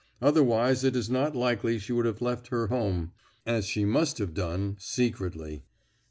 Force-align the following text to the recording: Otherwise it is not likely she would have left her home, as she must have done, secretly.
Otherwise 0.19 0.83
it 0.83 0.95
is 0.95 1.11
not 1.11 1.35
likely 1.35 1.77
she 1.77 1.93
would 1.93 2.07
have 2.07 2.23
left 2.23 2.47
her 2.47 2.69
home, 2.69 3.11
as 3.45 3.65
she 3.67 3.85
must 3.85 4.17
have 4.17 4.33
done, 4.33 4.75
secretly. 4.79 5.61